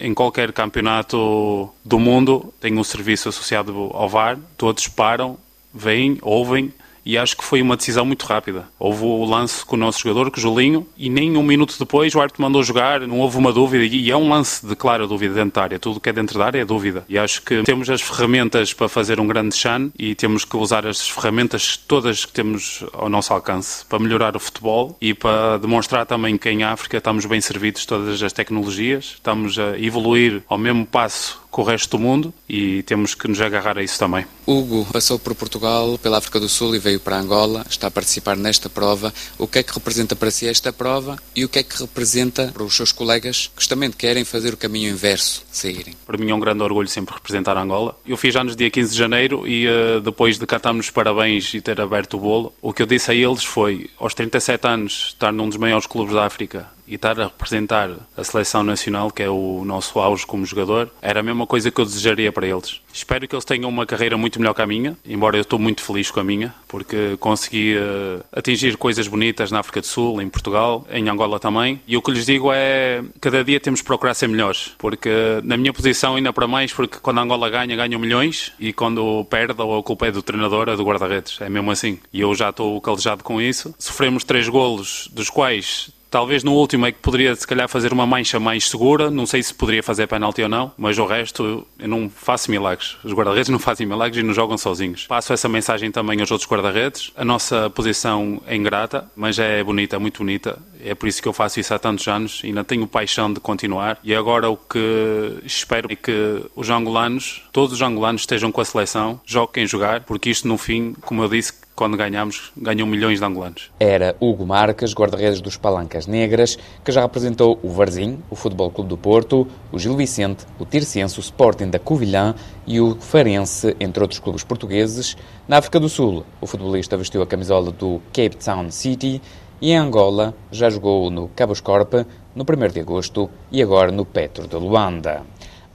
em 0.00 0.12
qualquer 0.12 0.52
campeonato 0.52 1.70
do 1.84 1.98
mundo 1.98 2.52
tem 2.60 2.78
um 2.78 2.84
serviço 2.84 3.28
associado 3.28 3.90
ao 3.92 4.08
VAR, 4.08 4.38
todos 4.56 4.88
param, 4.88 5.38
veem, 5.72 6.18
ouvem 6.22 6.72
e 7.06 7.16
acho 7.16 7.36
que 7.36 7.44
foi 7.44 7.62
uma 7.62 7.76
decisão 7.76 8.04
muito 8.04 8.26
rápida. 8.26 8.68
Houve 8.78 9.04
o 9.04 9.24
lance 9.24 9.64
com 9.64 9.76
o 9.76 9.78
nosso 9.78 10.00
jogador, 10.00 10.28
com 10.28 10.38
o 10.38 10.40
Julinho, 10.40 10.86
e 10.98 11.08
nem 11.08 11.36
um 11.36 11.42
minuto 11.42 11.76
depois 11.78 12.12
o 12.14 12.20
árbitro 12.20 12.42
mandou 12.42 12.62
jogar, 12.64 13.00
não 13.02 13.20
houve 13.20 13.38
uma 13.38 13.52
dúvida, 13.52 13.84
e 13.84 14.10
é 14.10 14.16
um 14.16 14.28
lance 14.28 14.66
de 14.66 14.74
clara 14.74 15.06
dúvida 15.06 15.34
dentro 15.34 15.54
da 15.54 15.62
área. 15.62 15.78
Tudo 15.78 16.00
que 16.00 16.08
é 16.08 16.12
dentro 16.12 16.36
da 16.36 16.46
área 16.46 16.60
é 16.60 16.64
dúvida. 16.64 17.04
E 17.08 17.16
acho 17.16 17.42
que 17.42 17.62
temos 17.62 17.88
as 17.88 18.02
ferramentas 18.02 18.72
para 18.72 18.88
fazer 18.88 19.20
um 19.20 19.26
grande 19.26 19.54
chan 19.54 19.90
e 19.96 20.16
temos 20.16 20.44
que 20.44 20.56
usar 20.56 20.84
as 20.84 21.08
ferramentas 21.08 21.76
todas 21.76 22.24
que 22.24 22.32
temos 22.32 22.84
ao 22.92 23.08
nosso 23.08 23.32
alcance 23.32 23.84
para 23.84 24.00
melhorar 24.00 24.34
o 24.34 24.40
futebol 24.40 24.96
e 25.00 25.14
para 25.14 25.58
demonstrar 25.58 26.06
também 26.06 26.36
que 26.36 26.50
em 26.50 26.64
África 26.64 26.96
estamos 26.96 27.24
bem 27.24 27.40
servidos 27.40 27.86
todas 27.86 28.20
as 28.20 28.32
tecnologias, 28.32 29.12
estamos 29.14 29.56
a 29.58 29.78
evoluir 29.78 30.42
ao 30.48 30.58
mesmo 30.58 30.84
passo 30.84 31.45
com 31.50 31.62
o 31.62 31.64
resto 31.64 31.96
do 31.96 32.02
mundo 32.02 32.32
e 32.48 32.82
temos 32.82 33.14
que 33.14 33.28
nos 33.28 33.40
agarrar 33.40 33.78
a 33.78 33.82
isso 33.82 33.98
também. 33.98 34.26
Hugo 34.46 34.86
passou 34.92 35.18
por 35.18 35.34
Portugal, 35.34 35.98
pela 35.98 36.18
África 36.18 36.38
do 36.38 36.48
Sul 36.48 36.74
e 36.74 36.78
veio 36.78 37.00
para 37.00 37.18
Angola, 37.18 37.64
está 37.68 37.88
a 37.88 37.90
participar 37.90 38.36
nesta 38.36 38.68
prova. 38.68 39.12
O 39.38 39.46
que 39.46 39.58
é 39.58 39.62
que 39.62 39.72
representa 39.72 40.14
para 40.14 40.30
si 40.30 40.46
esta 40.46 40.72
prova 40.72 41.16
e 41.34 41.44
o 41.44 41.48
que 41.48 41.58
é 41.58 41.62
que 41.62 41.78
representa 41.80 42.50
para 42.52 42.62
os 42.62 42.74
seus 42.74 42.92
colegas 42.92 43.50
que 43.54 43.62
justamente 43.62 43.96
querem 43.96 44.24
fazer 44.24 44.54
o 44.54 44.56
caminho 44.56 44.90
inverso, 44.90 45.44
saírem? 45.50 45.94
Para 46.06 46.18
mim 46.18 46.30
é 46.30 46.34
um 46.34 46.40
grande 46.40 46.62
orgulho 46.62 46.88
sempre 46.88 47.14
representar 47.14 47.56
Angola. 47.56 47.98
Eu 48.06 48.16
fiz 48.16 48.36
anos 48.36 48.54
dia 48.54 48.70
15 48.70 48.92
de 48.92 48.98
janeiro 48.98 49.46
e 49.46 49.66
uh, 49.66 50.00
depois 50.00 50.38
de 50.38 50.46
cantarmos 50.46 50.90
parabéns 50.90 51.52
e 51.54 51.60
ter 51.60 51.80
aberto 51.80 52.16
o 52.16 52.20
bolo, 52.20 52.52
o 52.60 52.72
que 52.72 52.82
eu 52.82 52.86
disse 52.86 53.10
a 53.10 53.14
eles 53.14 53.44
foi, 53.44 53.90
aos 53.98 54.14
37 54.14 54.66
anos, 54.66 55.08
estar 55.08 55.32
num 55.32 55.48
dos 55.48 55.56
maiores 55.56 55.86
clubes 55.86 56.14
da 56.14 56.24
África 56.26 56.75
e 56.86 56.94
estar 56.94 57.18
a 57.20 57.24
representar 57.24 57.90
a 58.16 58.24
seleção 58.24 58.62
nacional, 58.62 59.10
que 59.10 59.22
é 59.22 59.28
o 59.28 59.62
nosso 59.64 59.98
auge 59.98 60.26
como 60.26 60.44
jogador, 60.44 60.90
era 61.00 61.20
a 61.20 61.22
mesma 61.22 61.46
coisa 61.46 61.70
que 61.70 61.80
eu 61.80 61.84
desejaria 61.84 62.32
para 62.32 62.46
eles. 62.46 62.80
Espero 62.92 63.26
que 63.28 63.34
eles 63.34 63.44
tenham 63.44 63.68
uma 63.68 63.86
carreira 63.86 64.16
muito 64.16 64.38
melhor 64.38 64.54
que 64.54 64.62
a 64.62 64.66
minha, 64.66 64.96
embora 65.04 65.36
eu 65.36 65.42
estou 65.42 65.58
muito 65.58 65.82
feliz 65.82 66.10
com 66.10 66.20
a 66.20 66.24
minha, 66.24 66.54
porque 66.68 67.16
consegui 67.18 67.76
uh, 67.76 68.24
atingir 68.32 68.76
coisas 68.76 69.06
bonitas 69.06 69.50
na 69.50 69.60
África 69.60 69.80
do 69.80 69.86
Sul, 69.86 70.20
em 70.22 70.28
Portugal, 70.28 70.86
em 70.90 71.08
Angola 71.08 71.38
também. 71.38 71.80
E 71.86 71.96
o 71.96 72.02
que 72.02 72.10
lhes 72.10 72.26
digo 72.26 72.50
é, 72.52 73.02
cada 73.20 73.44
dia 73.44 73.60
temos 73.60 73.80
de 73.80 73.84
procurar 73.84 74.14
ser 74.14 74.28
melhores, 74.28 74.72
porque 74.78 75.10
na 75.44 75.56
minha 75.56 75.72
posição 75.72 76.16
ainda 76.16 76.32
para 76.32 76.46
mais, 76.46 76.72
porque 76.72 76.98
quando 77.00 77.18
a 77.18 77.22
Angola 77.22 77.50
ganha, 77.50 77.76
ganham 77.76 78.00
milhões, 78.00 78.52
e 78.58 78.72
quando 78.72 79.24
perde, 79.26 79.52
a 79.52 79.82
culpa 79.82 80.06
é 80.06 80.10
do 80.10 80.22
treinador, 80.22 80.68
é 80.68 80.76
do 80.76 80.84
guarda-redes. 80.84 81.40
É 81.40 81.48
mesmo 81.48 81.70
assim. 81.70 81.98
E 82.12 82.20
eu 82.20 82.34
já 82.34 82.50
estou 82.50 82.80
calejado 82.80 83.22
com 83.22 83.40
isso. 83.40 83.74
Sofremos 83.78 84.24
três 84.24 84.48
golos, 84.48 85.08
dos 85.12 85.30
quais 85.30 85.90
Talvez 86.10 86.44
no 86.44 86.52
último 86.52 86.86
é 86.86 86.92
que 86.92 86.98
poderia, 86.98 87.34
se 87.34 87.46
calhar, 87.46 87.68
fazer 87.68 87.92
uma 87.92 88.06
mancha 88.06 88.38
mais 88.38 88.68
segura. 88.68 89.10
Não 89.10 89.26
sei 89.26 89.42
se 89.42 89.52
poderia 89.52 89.82
fazer 89.82 90.06
penalti 90.06 90.42
ou 90.42 90.48
não, 90.48 90.72
mas 90.78 90.98
o 90.98 91.04
resto 91.04 91.66
eu 91.78 91.88
não 91.88 92.08
faço 92.08 92.50
milagres. 92.50 92.96
Os 93.04 93.12
guarda-redes 93.12 93.48
não 93.48 93.58
fazem 93.58 93.86
milagres 93.86 94.22
e 94.22 94.26
não 94.26 94.32
jogam 94.32 94.56
sozinhos. 94.56 95.06
Passo 95.06 95.32
essa 95.32 95.48
mensagem 95.48 95.90
também 95.90 96.20
aos 96.20 96.30
outros 96.30 96.48
guarda-redes. 96.48 97.12
A 97.16 97.24
nossa 97.24 97.68
posição 97.70 98.40
é 98.46 98.56
ingrata, 98.56 99.10
mas 99.16 99.38
é 99.38 99.62
bonita, 99.62 99.98
muito 99.98 100.18
bonita. 100.18 100.58
É 100.82 100.94
por 100.94 101.08
isso 101.08 101.20
que 101.20 101.28
eu 101.28 101.32
faço 101.32 101.58
isso 101.58 101.74
há 101.74 101.78
tantos 101.78 102.06
anos 102.06 102.40
e 102.44 102.48
ainda 102.48 102.62
tenho 102.62 102.86
paixão 102.86 103.32
de 103.32 103.40
continuar. 103.40 103.98
E 104.04 104.14
agora 104.14 104.48
o 104.48 104.56
que 104.56 105.40
espero 105.44 105.92
é 105.92 105.96
que 105.96 106.42
os 106.54 106.70
angolanos, 106.70 107.42
todos 107.52 107.72
os 107.74 107.82
angolanos, 107.82 108.22
estejam 108.22 108.52
com 108.52 108.60
a 108.60 108.64
seleção, 108.64 109.20
joguem 109.24 109.66
jogar, 109.66 110.02
porque 110.02 110.30
isto 110.30 110.46
no 110.46 110.56
fim, 110.56 110.94
como 111.00 111.22
eu 111.22 111.28
disse, 111.28 111.65
quando 111.76 111.94
ganhamos, 111.94 112.50
ganham 112.56 112.86
milhões 112.86 113.18
de 113.18 113.24
angolanos. 113.26 113.70
Era 113.78 114.16
Hugo 114.18 114.46
Marques, 114.46 114.94
guarda-redes 114.94 115.42
dos 115.42 115.58
Palancas 115.58 116.06
Negras, 116.06 116.58
que 116.82 116.90
já 116.90 117.02
representou 117.02 117.60
o 117.62 117.68
Varzim, 117.68 118.18
o 118.30 118.34
Futebol 118.34 118.70
Clube 118.70 118.88
do 118.88 118.96
Porto, 118.96 119.46
o 119.70 119.78
Gil 119.78 119.94
Vicente, 119.94 120.46
o 120.58 120.64
Tircense, 120.64 121.18
o 121.18 121.20
Sporting 121.20 121.68
da 121.68 121.78
Covilhã 121.78 122.34
e 122.66 122.80
o 122.80 122.96
Farense, 122.96 123.76
entre 123.78 124.02
outros 124.02 124.18
clubes 124.18 124.42
portugueses. 124.42 125.18
Na 125.46 125.58
África 125.58 125.78
do 125.78 125.88
Sul, 125.88 126.24
o 126.40 126.46
futebolista 126.46 126.96
vestiu 126.96 127.20
a 127.20 127.26
camisola 127.26 127.70
do 127.70 128.00
Cape 128.10 128.36
Town 128.36 128.70
City 128.70 129.20
e 129.60 129.72
em 129.72 129.76
Angola 129.76 130.34
já 130.50 130.70
jogou 130.70 131.10
no 131.10 131.28
Cabos 131.28 131.60
Corp 131.60 131.92
no 132.34 132.42
1 132.42 132.72
de 132.72 132.80
agosto 132.80 133.28
e 133.52 133.62
agora 133.62 133.92
no 133.92 134.06
Petro 134.06 134.48
de 134.48 134.56
Luanda. 134.56 135.24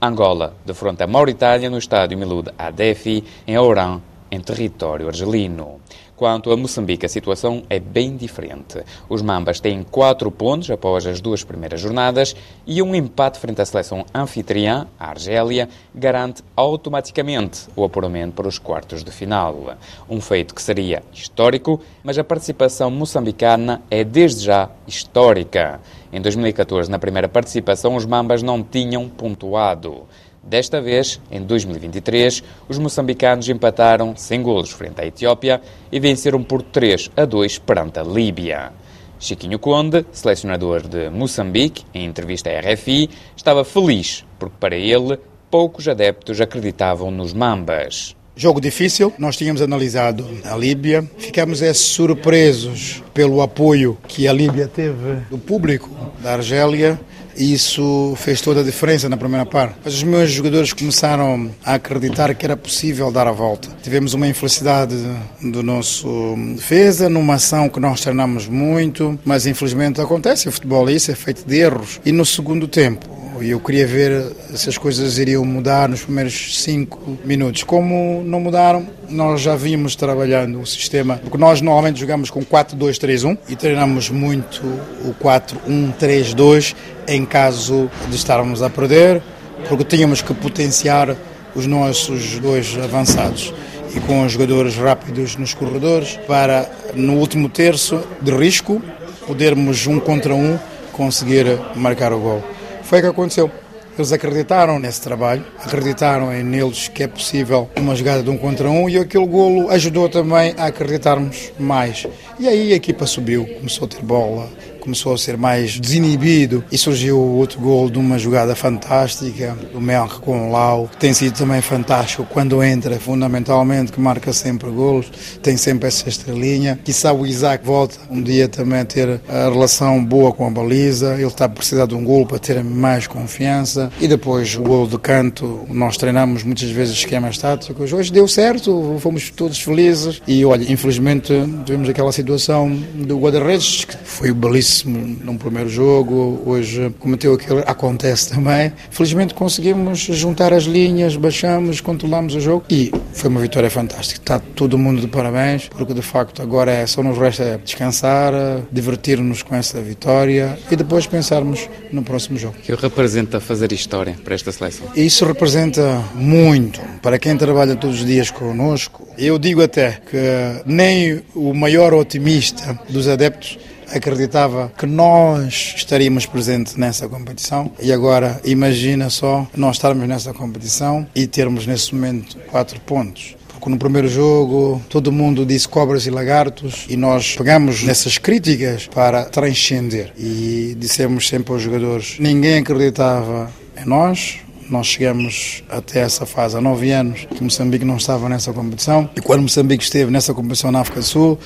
Angola 0.00 0.56
defronta 0.66 1.04
a 1.04 1.06
Mauritânia 1.06 1.70
no 1.70 1.78
estádio 1.78 2.18
Milud 2.18 2.50
Adefi, 2.58 3.22
em 3.46 3.56
Oran, 3.56 4.00
em 4.32 4.40
território 4.40 5.06
argelino. 5.06 5.78
Quanto 6.16 6.52
a 6.52 6.56
Moçambique, 6.56 7.04
a 7.04 7.08
situação 7.08 7.64
é 7.68 7.78
bem 7.78 8.16
diferente. 8.16 8.82
Os 9.08 9.20
Mambas 9.20 9.60
têm 9.60 9.82
quatro 9.82 10.30
pontos 10.30 10.70
após 10.70 11.04
as 11.04 11.20
duas 11.20 11.42
primeiras 11.42 11.80
jornadas 11.80 12.34
e 12.66 12.80
um 12.80 12.94
empate 12.94 13.38
frente 13.38 13.60
à 13.60 13.66
seleção 13.66 14.06
anfitriã, 14.14 14.86
a 14.98 15.10
Argélia, 15.10 15.68
garante 15.94 16.42
automaticamente 16.54 17.66
o 17.74 17.84
apuramento 17.84 18.34
para 18.34 18.46
os 18.48 18.58
quartos 18.58 19.02
de 19.02 19.10
final. 19.10 19.76
Um 20.08 20.20
feito 20.20 20.54
que 20.54 20.62
seria 20.62 21.02
histórico, 21.12 21.80
mas 22.04 22.16
a 22.16 22.24
participação 22.24 22.90
moçambicana 22.90 23.82
é 23.90 24.04
desde 24.04 24.44
já 24.44 24.70
histórica. 24.86 25.80
Em 26.12 26.20
2014, 26.20 26.90
na 26.90 26.98
primeira 26.98 27.28
participação, 27.28 27.96
os 27.96 28.04
Mambas 28.06 28.42
não 28.42 28.62
tinham 28.62 29.08
pontuado. 29.08 30.02
Desta 30.42 30.80
vez, 30.80 31.20
em 31.30 31.40
2023, 31.42 32.42
os 32.68 32.76
moçambicanos 32.76 33.48
empataram 33.48 34.16
sem 34.16 34.42
golos 34.42 34.70
frente 34.70 35.00
à 35.00 35.06
Etiópia 35.06 35.62
e 35.90 36.00
venceram 36.00 36.42
por 36.42 36.62
3 36.62 37.10
a 37.16 37.24
2 37.24 37.58
perante 37.58 38.00
a 38.00 38.02
Líbia. 38.02 38.72
Chiquinho 39.20 39.60
Conde, 39.60 40.04
selecionador 40.10 40.82
de 40.82 41.08
Moçambique, 41.08 41.84
em 41.94 42.04
entrevista 42.04 42.50
à 42.50 42.58
RFI, 42.58 43.08
estava 43.36 43.64
feliz 43.64 44.24
porque 44.36 44.56
para 44.58 44.74
ele 44.74 45.16
poucos 45.48 45.86
adeptos 45.86 46.40
acreditavam 46.40 47.10
nos 47.12 47.32
Mambas. 47.32 48.16
Jogo 48.34 48.60
difícil, 48.60 49.12
nós 49.18 49.36
tínhamos 49.36 49.60
analisado 49.62 50.26
a 50.44 50.56
Líbia, 50.56 51.08
ficamos 51.18 51.60
é, 51.60 51.72
surpresos 51.74 53.02
pelo 53.12 53.42
apoio 53.42 53.96
que 54.08 54.26
a 54.26 54.32
Líbia 54.32 54.66
teve 54.66 55.20
do 55.30 55.36
público 55.36 55.90
da 56.20 56.32
Argélia 56.32 56.98
isso 57.36 58.14
fez 58.16 58.40
toda 58.40 58.60
a 58.60 58.64
diferença 58.64 59.08
na 59.08 59.16
primeira 59.16 59.46
parte. 59.46 59.76
Mas 59.84 59.94
os 59.94 60.02
meus 60.02 60.30
jogadores 60.30 60.72
começaram 60.72 61.50
a 61.64 61.74
acreditar 61.74 62.34
que 62.34 62.44
era 62.44 62.56
possível 62.56 63.10
dar 63.10 63.26
a 63.26 63.32
volta. 63.32 63.68
Tivemos 63.82 64.14
uma 64.14 64.26
infelicidade 64.26 64.94
do 65.40 65.62
nosso 65.62 66.34
defesa, 66.54 67.08
numa 67.08 67.34
ação 67.34 67.68
que 67.68 67.80
nós 67.80 68.00
treinamos 68.00 68.46
muito, 68.46 69.18
mas 69.24 69.46
infelizmente 69.46 70.00
acontece. 70.00 70.48
O 70.48 70.52
futebol 70.52 70.88
é 70.88 70.92
isso, 70.92 71.10
é 71.10 71.14
feito 71.14 71.44
de 71.46 71.58
erros. 71.58 72.00
E 72.04 72.12
no 72.12 72.24
segundo 72.24 72.66
tempo, 72.68 73.06
e 73.06 73.21
eu 73.40 73.58
queria 73.60 73.86
ver 73.86 74.26
se 74.54 74.68
as 74.68 74.76
coisas 74.76 75.18
iriam 75.18 75.44
mudar 75.44 75.88
nos 75.88 76.02
primeiros 76.02 76.62
cinco 76.62 77.18
minutos. 77.24 77.62
Como 77.62 78.22
não 78.24 78.40
mudaram, 78.40 78.86
nós 79.08 79.40
já 79.40 79.56
vimos 79.56 79.96
trabalhando 79.96 80.60
o 80.60 80.66
sistema, 80.66 81.16
porque 81.16 81.38
nós 81.38 81.60
normalmente 81.60 82.00
jogamos 82.00 82.30
com 82.30 82.44
4-2-3-1 82.44 83.38
e 83.48 83.56
treinamos 83.56 84.10
muito 84.10 84.62
o 85.04 85.14
4-1-3-2 85.22 86.74
em 87.08 87.24
caso 87.24 87.90
de 88.08 88.16
estarmos 88.16 88.62
a 88.62 88.68
perder, 88.68 89.22
porque 89.68 89.84
tínhamos 89.84 90.20
que 90.20 90.34
potenciar 90.34 91.16
os 91.54 91.66
nossos 91.66 92.38
dois 92.38 92.76
avançados 92.82 93.52
e 93.94 94.00
com 94.00 94.24
os 94.24 94.32
jogadores 94.32 94.76
rápidos 94.76 95.36
nos 95.36 95.54
corredores 95.54 96.18
para 96.26 96.70
no 96.94 97.14
último 97.14 97.48
terço 97.48 98.00
de 98.20 98.30
risco 98.30 98.82
podermos 99.26 99.86
um 99.86 100.00
contra 100.00 100.34
um 100.34 100.58
conseguir 100.92 101.46
marcar 101.74 102.12
o 102.12 102.20
gol. 102.20 102.42
Foi 102.92 102.98
o 102.98 103.02
que 103.04 103.08
aconteceu. 103.08 103.50
Eles 103.96 104.12
acreditaram 104.12 104.78
nesse 104.78 105.00
trabalho, 105.00 105.42
acreditaram 105.64 106.30
em 106.30 106.42
neles 106.42 106.88
que 106.88 107.02
é 107.02 107.08
possível 107.08 107.70
uma 107.74 107.96
jogada 107.96 108.22
de 108.22 108.28
um 108.28 108.36
contra 108.36 108.68
um 108.68 108.86
e 108.86 108.98
aquele 108.98 109.26
golo 109.26 109.70
ajudou 109.70 110.10
também 110.10 110.54
a 110.58 110.66
acreditarmos 110.66 111.54
mais. 111.58 112.06
E 112.38 112.46
aí 112.46 112.70
a 112.70 112.76
equipa 112.76 113.06
subiu, 113.06 113.46
começou 113.46 113.86
a 113.86 113.88
ter 113.88 114.02
bola, 114.02 114.46
começou 114.82 115.14
a 115.14 115.18
ser 115.18 115.36
mais 115.36 115.78
desinibido 115.78 116.64
e 116.72 116.76
surgiu 116.76 117.16
outro 117.16 117.60
gol 117.60 117.88
de 117.88 117.98
uma 117.98 118.18
jogada 118.18 118.56
fantástica 118.56 119.56
do 119.72 119.80
Melk 119.80 120.18
com 120.20 120.48
o 120.48 120.50
Lau, 120.50 120.88
que 120.88 120.96
tem 120.96 121.14
sido 121.14 121.38
também 121.38 121.62
fantástico 121.62 122.26
quando 122.28 122.60
entra, 122.64 122.98
fundamentalmente, 122.98 123.92
que 123.92 124.00
marca 124.00 124.32
sempre 124.32 124.68
golos, 124.70 125.06
tem 125.40 125.56
sempre 125.56 125.86
essa 125.86 126.08
estrelinha. 126.08 126.80
Quizá 126.82 127.12
o 127.12 127.24
Isaac 127.24 127.64
volta 127.64 127.96
um 128.10 128.20
dia 128.20 128.48
também 128.48 128.80
a 128.80 128.84
ter 128.84 129.20
a 129.28 129.48
relação 129.48 130.04
boa 130.04 130.32
com 130.32 130.44
a 130.48 130.50
baliza, 130.50 131.14
ele 131.14 131.26
está 131.26 131.44
a 131.44 131.48
precisar 131.48 131.86
de 131.86 131.94
um 131.94 132.02
gol 132.02 132.26
para 132.26 132.40
ter 132.40 132.62
mais 132.64 133.06
confiança. 133.06 133.92
E 134.00 134.08
depois 134.08 134.56
o 134.56 134.62
gol 134.62 134.88
de 134.88 134.98
canto, 134.98 135.60
nós 135.70 135.96
treinamos 135.96 136.42
muitas 136.42 136.70
vezes 136.70 136.96
esquemas 136.96 137.38
táticos, 137.38 137.92
hoje 137.92 138.12
deu 138.12 138.26
certo, 138.26 138.96
fomos 138.98 139.30
todos 139.30 139.60
felizes. 139.60 140.20
E 140.26 140.44
olha, 140.44 140.70
infelizmente 140.70 141.32
tivemos 141.64 141.88
aquela 141.88 142.10
situação 142.10 142.68
do 142.94 143.16
guarda-redes 143.20 143.84
que 143.84 143.96
foi 144.04 144.32
belíssimo 144.32 144.71
belíssimo 144.72 145.18
num 145.22 145.36
primeiro 145.36 145.68
jogo, 145.68 146.40
hoje 146.46 146.92
cometeu 146.98 147.34
aquilo, 147.34 147.62
acontece 147.66 148.30
também. 148.30 148.72
Felizmente 148.90 149.34
conseguimos 149.34 150.00
juntar 150.00 150.52
as 150.52 150.64
linhas, 150.64 151.16
baixamos, 151.16 151.80
controlamos 151.80 152.34
o 152.34 152.40
jogo 152.40 152.64
e 152.70 152.90
foi 153.12 153.28
uma 153.28 153.40
vitória 153.40 153.70
fantástica. 153.70 154.20
Está 154.20 154.38
todo 154.38 154.78
mundo 154.78 155.00
de 155.00 155.08
parabéns, 155.08 155.68
porque 155.68 155.92
de 155.92 156.02
facto 156.02 156.40
agora 156.40 156.72
é, 156.72 156.86
só 156.86 157.02
nos 157.02 157.18
resta 157.18 157.60
descansar, 157.62 158.32
divertir-nos 158.70 159.42
com 159.42 159.54
essa 159.54 159.80
vitória 159.80 160.58
e 160.70 160.76
depois 160.76 161.06
pensarmos 161.06 161.68
no 161.92 162.02
próximo 162.02 162.38
jogo. 162.38 162.56
O 162.58 162.62
que 162.62 162.74
representa 162.74 163.40
fazer 163.40 163.72
história 163.72 164.16
para 164.24 164.34
esta 164.34 164.50
seleção? 164.50 164.86
Isso 164.96 165.24
representa 165.24 166.02
muito 166.14 166.80
para 167.02 167.18
quem 167.18 167.36
trabalha 167.36 167.76
todos 167.76 168.00
os 168.00 168.06
dias 168.06 168.30
conosco. 168.30 169.06
Eu 169.18 169.38
digo 169.38 169.62
até 169.62 170.00
que 170.10 170.62
nem 170.64 171.22
o 171.34 171.52
maior 171.52 171.92
otimista 171.92 172.78
dos 172.88 173.08
adeptos 173.08 173.58
acreditava 173.92 174.72
que 174.76 174.86
nós 174.86 175.74
estaríamos 175.76 176.26
presentes 176.26 176.76
nessa 176.76 177.08
competição. 177.08 177.70
E 177.80 177.92
agora 177.92 178.40
imagina 178.44 179.10
só 179.10 179.46
nós 179.56 179.76
estarmos 179.76 180.08
nessa 180.08 180.32
competição 180.32 181.06
e 181.14 181.26
termos 181.26 181.66
nesse 181.66 181.94
momento 181.94 182.36
quatro 182.50 182.80
pontos. 182.80 183.36
No 183.64 183.78
primeiro 183.78 184.08
jogo 184.08 184.82
todo 184.88 185.12
mundo 185.12 185.46
disse 185.46 185.68
cobras 185.68 186.04
e 186.04 186.10
lagartos 186.10 186.84
e 186.88 186.96
nós 186.96 187.36
pegamos 187.36 187.84
nessas 187.84 188.18
críticas 188.18 188.88
para 188.88 189.24
transcender. 189.26 190.12
E 190.18 190.76
dissemos 190.78 191.28
sempre 191.28 191.52
aos 191.52 191.62
jogadores 191.62 192.16
ninguém 192.18 192.58
acreditava 192.58 193.50
em 193.76 193.88
nós 193.88 194.40
nós 194.72 194.86
chegamos 194.86 195.62
até 195.68 196.00
essa 196.00 196.24
fase 196.24 196.56
há 196.56 196.60
nove 196.60 196.90
anos 196.90 197.26
que 197.26 197.42
Moçambique 197.42 197.84
não 197.84 197.96
estava 197.96 198.28
nessa 198.28 198.52
competição 198.52 199.08
e 199.14 199.20
quando 199.20 199.42
Moçambique 199.42 199.84
esteve 199.84 200.10
nessa 200.10 200.32
competição 200.32 200.72
na 200.72 200.80
África 200.80 201.00
do 201.00 201.06
Sul 201.06 201.38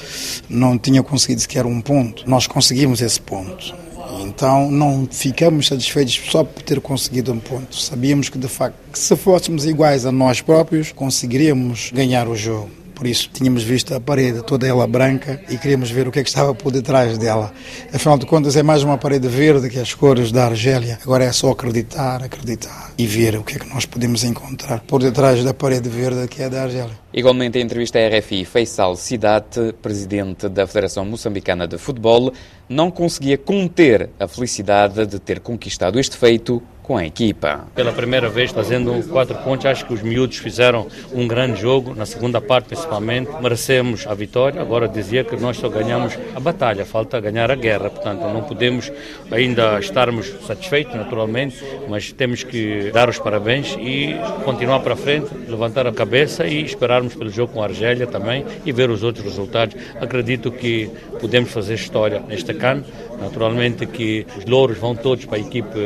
não 0.49 0.78
tinha 0.78 1.02
conseguido 1.02 1.40
sequer 1.40 1.66
um 1.66 1.80
ponto. 1.80 2.28
Nós 2.28 2.47
conseguimos 2.47 3.00
esse 3.00 3.21
ponto. 3.21 3.75
Então 4.21 4.71
não 4.71 5.09
ficamos 5.11 5.66
satisfeitos 5.66 6.21
só 6.30 6.45
por 6.45 6.62
ter 6.62 6.80
conseguido 6.80 7.33
um 7.33 7.38
ponto. 7.40 7.76
Sabíamos 7.76 8.28
que 8.28 8.38
de 8.38 8.49
facto, 8.49 8.76
se 8.92 9.16
fôssemos 9.16 9.66
iguais 9.66 10.06
a 10.06 10.12
nós 10.12 10.40
próprios, 10.40 10.92
conseguiríamos 10.92 11.90
ganhar 11.92 12.28
o 12.28 12.37
jogo. 12.37 12.71
Por 12.96 13.06
isso 13.06 13.28
tínhamos 13.30 13.62
visto 13.62 13.94
a 13.94 14.00
parede 14.00 14.42
toda 14.42 14.66
ela 14.66 14.86
branca 14.86 15.38
e 15.50 15.58
queríamos 15.58 15.90
ver 15.90 16.08
o 16.08 16.10
que 16.10 16.18
é 16.18 16.22
que 16.22 16.30
estava 16.30 16.54
por 16.54 16.72
detrás 16.72 17.18
dela. 17.18 17.52
Afinal 17.92 18.16
de 18.16 18.24
contas 18.24 18.56
é 18.56 18.62
mais 18.62 18.82
uma 18.82 18.96
parede 18.96 19.28
verde 19.28 19.68
que 19.68 19.78
as 19.78 19.92
cores 19.92 20.32
da 20.32 20.46
Argélia. 20.46 20.98
Agora 21.02 21.24
é 21.24 21.30
só 21.30 21.50
acreditar, 21.50 22.22
acreditar 22.22 22.94
e 22.96 23.06
ver 23.06 23.36
o 23.36 23.44
que 23.44 23.56
é 23.56 23.58
que 23.58 23.68
nós 23.68 23.84
podemos 23.84 24.24
encontrar 24.24 24.80
por 24.80 25.02
detrás 25.02 25.44
da 25.44 25.52
parede 25.52 25.90
verde 25.90 26.26
que 26.26 26.42
é 26.42 26.48
da 26.48 26.62
Argélia. 26.62 26.98
Igualmente 27.12 27.58
em 27.58 27.62
entrevista 27.62 27.98
à 27.98 28.08
RFI, 28.08 28.46
Faisal 28.46 28.96
Sidate, 28.96 29.74
presidente 29.82 30.48
da 30.48 30.66
Federação 30.66 31.04
Moçambicana 31.04 31.68
de 31.68 31.76
Futebol, 31.76 32.32
não 32.66 32.90
conseguia 32.90 33.36
conter 33.36 34.08
a 34.18 34.26
felicidade 34.26 35.06
de 35.06 35.18
ter 35.18 35.40
conquistado 35.40 36.00
este 36.00 36.16
feito 36.16 36.62
com 36.87 36.97
a 36.97 37.05
equipa. 37.05 37.66
Pela 37.75 37.93
primeira 37.93 38.28
vez 38.28 38.52
fazendo 38.52 39.07
quatro 39.09 39.35
pontos, 39.38 39.66
acho 39.66 39.85
que 39.85 39.93
os 39.93 40.02
miúdos 40.02 40.38
fizeram 40.38 40.87
um 41.12 41.26
grande 41.26 41.61
jogo, 41.61 41.95
na 41.95 42.07
segunda 42.07 42.40
parte 42.40 42.66
principalmente, 42.66 43.28
merecemos 43.43 44.07
a 44.07 44.14
vitória. 44.14 44.61
Agora 44.61 44.87
dizia 44.87 45.25
que 45.25 45.37
nós 45.37 45.57
só 45.57 45.69
ganhamos 45.69 46.16
a 46.35 46.38
batalha, 46.38 46.85
falta 46.85 47.21
ganhar 47.21 47.50
a 47.50 47.57
guerra, 47.57 47.90
portanto 47.90 48.21
não 48.21 48.43
podemos 48.43 48.93
ainda 49.33 49.81
estarmos 49.81 50.33
satisfeitos 50.47 50.95
naturalmente, 50.95 51.57
mas 51.88 52.12
temos 52.12 52.45
que 52.45 52.90
dar 52.93 53.09
os 53.09 53.19
parabéns 53.19 53.76
e 53.81 54.14
continuar 54.45 54.81
para 54.81 54.95
frente, 54.95 55.28
levantar 55.49 55.88
a 55.88 55.93
cabeça 55.93 56.47
e 56.47 56.64
esperarmos 56.64 57.16
pelo 57.16 57.31
jogo 57.31 57.55
com 57.55 57.62
a 57.62 57.64
Argélia 57.64 58.07
também 58.07 58.47
e 58.64 58.71
ver 58.71 58.90
os 58.90 59.02
outros 59.02 59.25
resultados. 59.25 59.75
Acredito 60.00 60.52
que 60.52 60.88
podemos 61.21 61.50
fazer 61.50 61.75
história 61.75 62.23
nesta 62.28 62.55
CAN, 62.55 62.85
naturalmente 63.21 63.87
que 63.87 64.25
os 64.38 64.45
louros 64.45 64.78
vão 64.78 64.95
todos 64.95 65.25
para 65.25 65.38
a 65.38 65.40
equipe 65.40 65.78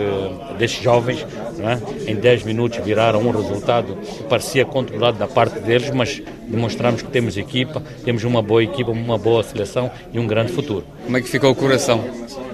destes 0.58 0.89
jovens, 0.90 1.24
é? 1.60 2.10
em 2.10 2.16
10 2.16 2.42
minutos 2.42 2.78
viraram 2.84 3.20
um 3.20 3.30
resultado 3.30 3.94
que 3.94 4.24
parecia 4.24 4.64
controlado 4.64 5.18
da 5.18 5.28
parte 5.28 5.60
deles, 5.60 5.90
mas 5.90 6.20
demonstramos 6.50 7.02
que 7.02 7.08
temos 7.08 7.36
equipa, 7.36 7.82
temos 8.04 8.24
uma 8.24 8.42
boa 8.42 8.62
equipa, 8.62 8.90
uma 8.90 9.16
boa 9.16 9.42
seleção 9.42 9.90
e 10.12 10.18
um 10.18 10.26
grande 10.26 10.52
futuro. 10.52 10.84
Como 11.04 11.16
é 11.16 11.20
que 11.20 11.28
ficou 11.28 11.50
o 11.50 11.54
coração 11.54 12.04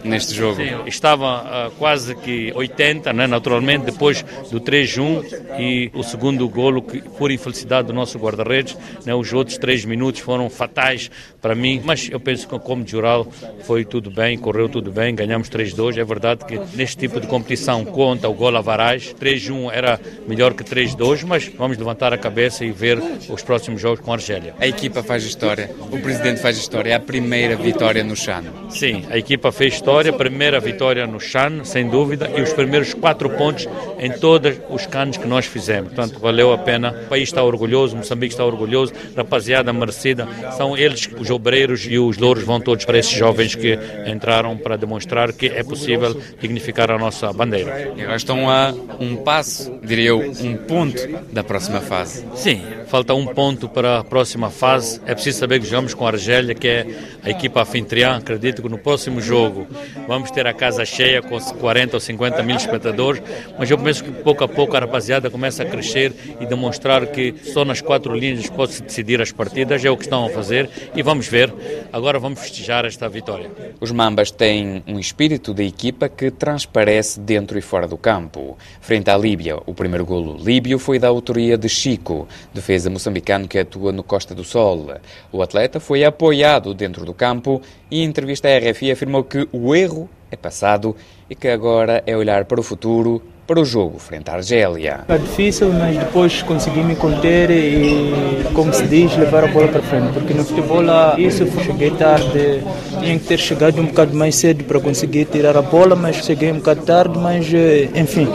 neste 0.05 0.35
jogo? 0.35 0.57
Sim, 0.57 0.87
estava 0.87 1.69
uh, 1.69 1.71
quase 1.73 2.15
que 2.15 2.53
80, 2.55 3.12
né, 3.12 3.26
naturalmente, 3.26 3.87
depois 3.87 4.25
do 4.50 4.61
3-1 4.61 5.59
e 5.59 5.91
o 5.95 6.03
segundo 6.03 6.49
golo, 6.49 6.83
que, 6.83 7.00
por 7.00 7.31
infelicidade 7.31 7.88
do 7.88 7.95
nosso 7.95 8.19
guarda-redes, 8.19 8.76
né, 9.05 9.15
os 9.15 9.33
outros 9.33 9.57
três 9.59 9.85
minutos 9.85 10.21
foram 10.21 10.49
fatais 10.50 11.11
para 11.41 11.55
mim, 11.55 11.81
mas 11.85 12.09
eu 12.11 12.21
penso 12.21 12.47
que 12.47 12.59
como 12.59 12.87
jural 12.87 13.26
foi 13.65 13.85
tudo 13.85 14.11
bem, 14.11 14.37
correu 14.37 14.69
tudo 14.69 14.91
bem, 14.91 15.15
ganhamos 15.15 15.49
3-2, 15.49 15.97
é 15.97 16.05
verdade 16.05 16.45
que 16.45 16.59
neste 16.76 16.97
tipo 16.97 17.21
de 17.21 17.26
competição 17.26 17.85
conta 17.85 18.29
o 18.29 18.35
gol 18.35 18.57
a 18.57 18.61
Varaz, 18.61 19.15
3-1 19.15 19.71
era 19.73 20.00
melhor 20.26 20.55
que 20.55 20.65
3-2, 20.65 21.25
mas 21.25 21.49
vamos 21.57 21.76
levantar 21.79 22.12
a 22.12 22.19
cabeça 22.19 22.65
e 22.65 22.71
ver 22.71 22.99
os 23.29 23.43
próximos 23.43 23.81
jogos 23.81 23.86
jogos 23.87 24.00
com 24.00 24.11
a 24.11 24.16
Argélia. 24.16 24.55
A 24.59 24.66
equipa 24.66 25.00
faz 25.00 25.23
história, 25.23 25.71
o 25.93 25.99
presidente 25.99 26.40
faz 26.40 26.59
história, 26.59 26.90
é 26.90 26.95
a 26.95 27.00
primeira 27.00 27.55
vitória 27.55 28.02
no 28.02 28.16
Chan. 28.16 28.43
Sim, 28.69 29.05
a 29.09 29.16
equipa 29.16 29.52
fez 29.52 29.75
história, 29.75 30.12
primeira 30.12 30.59
vitória 30.59 31.07
no 31.07 31.21
Chan, 31.21 31.62
sem 31.62 31.88
dúvida, 31.88 32.28
e 32.37 32.40
os 32.40 32.52
primeiros 32.52 32.95
quatro 32.95 33.31
pontos 33.31 33.69
em 34.00 34.11
todos 34.11 34.57
os 34.69 34.87
canos 34.87 35.16
que 35.16 35.26
nós 35.28 35.47
fizemos. 35.47 35.93
Portanto, 35.93 36.19
valeu 36.19 36.52
a 36.52 36.59
pena. 36.59 36.90
O 37.05 37.09
país 37.09 37.28
está 37.28 37.45
orgulhoso, 37.45 37.97
Moçambique 37.97 38.35
está 38.35 38.45
orgulhoso, 38.45 38.93
rapaziada 39.16 39.73
merecida. 39.73 40.26
São 40.57 40.76
eles, 40.76 41.09
os 41.16 41.31
obreiros 41.31 41.87
e 41.88 41.97
os 41.97 42.19
louros 42.19 42.43
vão 42.43 42.61
todos 42.61 42.85
para 42.85 42.99
esses 42.99 43.12
jovens 43.12 43.55
que 43.55 43.78
entraram 44.07 44.57
para 44.57 44.76
demonstrar 44.76 45.33
que 45.33 45.47
é 45.47 45.62
possível 45.62 46.21
dignificar 46.40 46.90
a 46.90 46.99
nossa 46.99 47.33
bandeira. 47.33 47.93
E 47.97 48.02
agora 48.02 48.16
estão 48.16 48.50
a 48.50 48.75
um 48.99 49.16
passo, 49.16 49.78
diria 49.85 50.09
eu, 50.09 50.19
um 50.19 50.57
ponto 50.57 51.07
da 51.33 51.45
próxima 51.45 51.81
fase. 51.81 52.25
Sim, 52.35 52.62
falta 52.87 53.14
um 53.14 53.26
ponto 53.26 53.69
para 53.69 53.99
a 53.99 54.05
próxima 54.05 54.50
fase. 54.50 55.00
É 55.07 55.14
preciso 55.14 55.38
saber 55.38 55.61
que 55.61 55.66
jogamos 55.66 55.95
com 55.95 56.07
a 56.07 56.11
Argélia, 56.11 56.55
que 56.55 56.69
é 56.69 56.87
a 57.23 57.31
equipa 57.31 57.62
anfitriã. 57.62 58.16
Acredito 58.16 58.62
que 58.62 58.69
no 58.69 58.78
próximo 58.78 59.21
jogo 59.21 59.66
vamos 60.07 60.31
ter 60.31 60.47
a 60.47 60.55
casa 60.55 60.85
cheia 60.85 61.21
com 61.21 61.38
40 61.38 61.97
ou 61.97 62.00
50 62.00 62.43
mil 62.43 62.57
espectadores, 62.57 63.23
mas 63.59 63.71
eu 63.71 63.78
penso 63.78 64.05
que 64.05 64.11
pouco 64.11 64.45
a 64.45 64.49
pouco 64.49 64.76
a 64.76 64.81
rapaziada 64.81 65.31
começa 65.31 65.62
a 65.62 65.66
crescer 65.66 66.12
e 66.40 66.47
demonstrar 66.47 67.07
que 67.07 67.35
só 67.52 67.64
nas 67.64 67.81
quatro 67.81 68.14
linhas 68.14 68.49
pode-se 68.49 68.83
decidir 68.83 69.21
as 69.21 69.33
partidas. 69.33 69.85
É 69.85 69.90
o 69.90 69.97
que 69.97 70.05
estão 70.05 70.25
a 70.25 70.31
fazer 70.31 70.71
e 70.95 71.02
vamos 71.02 71.28
ver. 71.28 71.52
Agora 71.93 72.19
vamos 72.19 72.40
festejar 72.40 72.85
esta 72.85 73.09
vitória. 73.09 73.50
Os 73.81 73.90
Mambas 73.90 74.31
têm 74.31 74.83
um 74.87 74.99
espírito 74.99 75.52
de 75.52 75.64
equipa 75.64 76.09
que 76.09 76.31
transparece 76.31 77.21
dentro 77.21 77.59
e 77.59 77.62
fora 77.62 77.87
do 77.87 77.97
campo. 77.97 78.57
Frente 78.81 79.11
à 79.11 79.16
Líbia, 79.16 79.59
o 79.66 79.75
primeiro 79.75 80.05
golo 80.05 80.37
líbio 80.37 80.78
foi 80.78 80.99
da 80.99 81.09
autoria 81.09 81.59
de 81.59 81.69
Chico, 81.69 82.28
defesa 82.55 82.75
moçambicano 82.85 83.49
que 83.49 83.59
atua 83.59 83.92
no 83.92 84.02
Costa 84.02 84.35
do 84.35 84.45
Sol. 84.45 84.90
O 85.33 85.40
atleta 85.40 85.80
foi 85.80 86.04
apoiado 86.04 86.75
dentro 86.75 87.04
do 87.04 87.14
campo 87.14 87.62
e, 87.90 88.02
em 88.02 88.04
entrevista 88.04 88.49
à 88.49 88.59
RFI, 88.59 88.90
afirmou 88.90 89.25
que 89.25 89.49
o 89.52 89.75
erro 89.75 90.09
é 90.30 90.37
passado 90.37 90.95
e 91.30 91.35
que 91.35 91.49
agora 91.49 92.02
é 92.06 92.16
olhar 92.16 92.45
para 92.45 92.61
o 92.61 92.62
futuro 92.62 93.23
para 93.47 93.61
o 93.61 93.65
jogo 93.65 93.99
frente 93.99 94.29
à 94.29 94.35
Argélia. 94.35 95.00
É 95.09 95.19
difícil, 95.19 95.73
mas 95.73 95.97
depois 95.97 96.43
consegui 96.43 96.81
me 96.81 96.97
conter 96.97 97.50
e, 97.50 98.45
como 98.53 98.73
se 98.73 98.85
diz, 98.87 99.17
levar 99.17 99.45
a 99.45 99.47
bola 99.47 99.69
para 99.69 99.83
frente. 99.83 100.12
Porque 100.12 100.35
no 100.35 100.45
futebol, 100.45 100.83
isso 101.17 101.47
cheguei 101.62 101.91
tarde, 101.93 102.62
tinha 103.00 103.19
que 103.19 103.25
ter 103.25 103.38
chegado 103.38 103.81
um 103.81 103.87
bocado 103.87 104.17
mais 104.17 104.35
cedo 104.37 104.65
para 104.65 104.81
conseguir 104.81 105.26
tirar 105.26 105.57
a 105.57 105.62
bola, 105.62 105.95
mas 105.95 106.17
cheguei 106.17 106.50
um 106.50 106.57
bocado 106.57 106.83
tarde. 106.83 107.19
Mas, 107.19 107.47
eh, 107.55 107.88
enfim, 107.95 108.29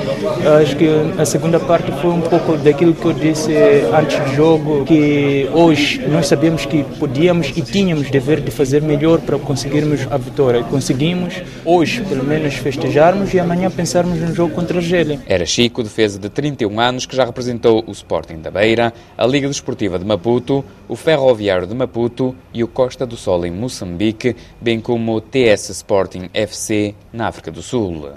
acho 0.62 0.75
que 0.77 0.88
a 1.18 1.25
segunda 1.25 1.60
parte 1.60 1.91
foi 2.01 2.12
um 2.12 2.22
pouco 2.22 2.56
daquilo 2.58 2.94
que 2.94 3.06
eu 3.06 3.13
disse 3.13 3.53
antes 3.94 4.18
do 4.18 4.36
jogo, 4.36 4.86
que 4.86 5.50
hoje 5.53 6.01
nós 6.08 6.27
sabíamos 6.27 6.65
que 6.65 6.84
podíamos 7.00 7.51
e 7.56 7.62
tínhamos 7.62 8.10
dever 8.10 8.39
de 8.39 8.51
fazer 8.51 8.82
melhor 8.82 9.20
para 9.20 9.38
conseguirmos 9.38 10.08
a 10.10 10.18
vitória. 10.18 10.63
Conseguimos 10.63 11.41
hoje, 11.65 12.01
pelo 12.03 12.24
menos, 12.24 12.53
festejarmos 12.56 13.34
e 13.34 13.39
amanhã 13.39 13.70
pensarmos 13.70 14.18
no 14.20 14.34
jogo 14.34 14.53
contra 14.53 14.77
a 14.77 14.82
Argélia. 14.82 15.00
Era 15.25 15.46
Chico, 15.46 15.84
defesa 15.84 16.20
de 16.20 16.29
31 16.29 16.79
anos, 16.79 17.05
que 17.05 17.15
já 17.15 17.25
representou 17.25 17.84
o 17.88 17.91
Sporting 17.91 18.38
da 18.38 18.51
Beira, 18.51 18.93
a 19.17 19.25
Liga 19.25 19.48
Desportiva 19.48 19.98
de 19.98 20.05
Maputo, 20.05 20.63
o 20.88 20.96
Ferroviário 20.96 21.67
de 21.67 21.74
Maputo 21.74 22.36
e 22.53 22.63
o 22.63 22.67
Costa 22.67 23.05
do 23.05 23.17
Sol 23.17 23.46
em 23.46 23.51
Moçambique, 23.51 24.36
bem 24.60 24.79
como 24.79 25.15
o 25.15 25.22
TS 25.22 25.70
Sporting 25.70 26.29
FC 26.34 26.96
na 27.12 27.27
África 27.27 27.51
do 27.51 27.62
Sul. 27.62 28.10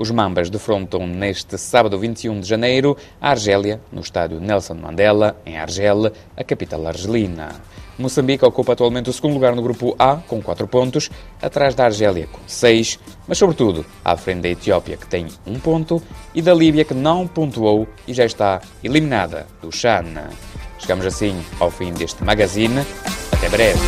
Os 0.00 0.10
Mambas 0.10 0.50
defrontam 0.50 1.06
neste 1.06 1.56
sábado 1.58 1.98
21 1.98 2.40
de 2.40 2.48
janeiro 2.48 2.96
a 3.20 3.30
Argélia, 3.30 3.80
no 3.92 4.00
estádio 4.00 4.40
Nelson 4.40 4.74
Mandela, 4.74 5.36
em 5.44 5.58
Argel, 5.58 6.12
a 6.36 6.44
capital 6.44 6.86
argelina. 6.86 7.48
Moçambique 7.98 8.44
ocupa 8.44 8.72
atualmente 8.72 9.08
o 9.08 9.12
segundo 9.12 9.34
lugar 9.34 9.54
no 9.54 9.62
grupo 9.62 9.96
A, 9.98 10.16
com 10.16 10.42
4 10.42 10.68
pontos, 10.68 11.10
atrás 11.40 11.74
da 11.74 11.86
Argélia, 11.86 12.26
com 12.30 12.40
6, 12.46 12.98
mas 13.26 13.38
sobretudo 13.38 13.86
à 14.04 14.16
frente 14.16 14.42
da 14.42 14.48
Etiópia, 14.50 14.96
que 14.96 15.06
tem 15.06 15.26
1 15.46 15.58
ponto, 15.60 16.02
e 16.34 16.42
da 16.42 16.52
Líbia, 16.52 16.84
que 16.84 16.94
não 16.94 17.26
pontuou 17.26 17.86
e 18.06 18.12
já 18.12 18.26
está 18.26 18.60
eliminada 18.84 19.46
do 19.62 19.72
Chan. 19.72 20.04
Chegamos 20.78 21.06
assim 21.06 21.42
ao 21.58 21.70
fim 21.70 21.92
deste 21.92 22.22
magazine. 22.22 22.84
Até 23.32 23.48
breve. 23.48 23.80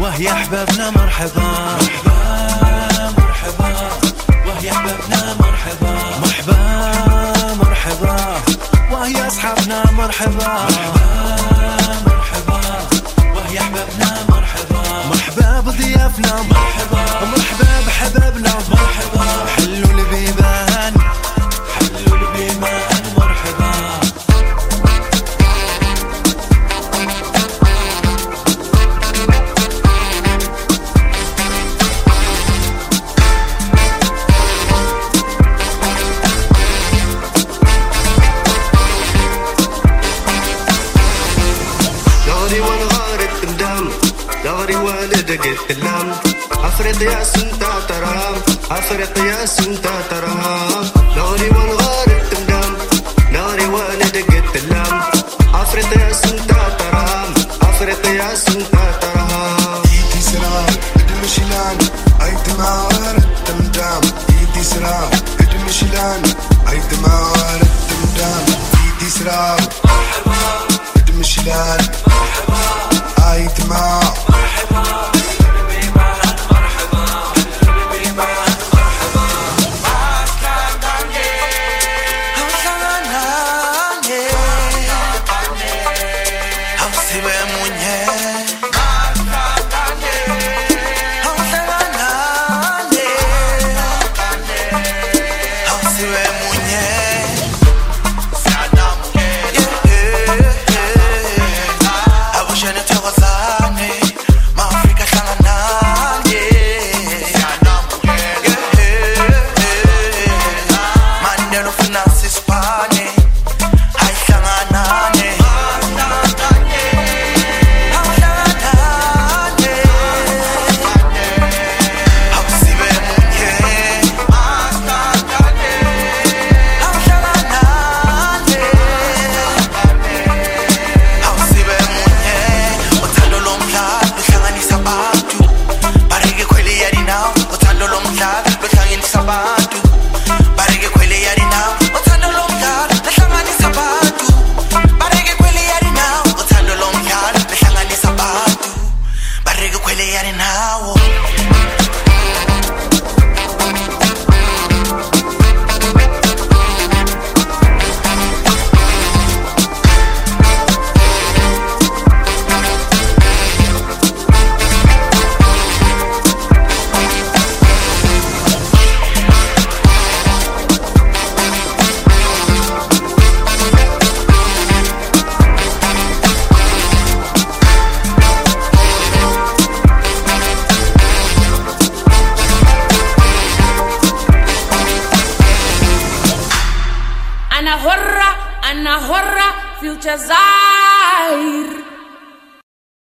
وهي 0.00 0.28
أصحابنا 9.29 9.91
مرحبا. 9.91 10.67
مرحبا. 12.07 12.59
وهي 13.35 13.59
أحبابنا 13.59 14.25
مرحبا. 14.29 14.81
مرحبا 15.09 15.59
بضيافنا 15.59 16.41
مرحبا. 16.41 17.03
مرحبا 17.31 17.71
بحبابنا 17.87 18.53
مرحبا. 18.71 19.25
حلوا 19.55 19.98
gitti 45.37 45.75
lam 45.83 46.07
Hasret 46.63 47.01
yasin 47.01 47.49
ta 47.59 47.71
taram 47.87 48.35
Hasret 48.69 49.17
yasin 49.29 49.73
ta 49.83 49.95